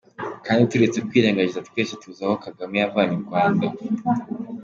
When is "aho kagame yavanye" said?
2.25-3.13